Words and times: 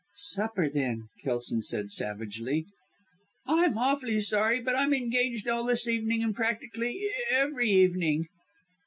"Supper 0.15 0.67
then!" 0.67 1.09
Kelson 1.23 1.61
said, 1.61 1.91
savagely. 1.91 2.65
"I'm 3.45 3.77
awfully 3.77 4.19
sorry, 4.19 4.59
but 4.59 4.75
I'm 4.75 4.95
engaged 4.95 5.47
all 5.47 5.63
this 5.65 5.87
evening, 5.87 6.23
and 6.23 6.33
practically 6.33 7.07
every 7.29 7.69
evening." 7.71 8.25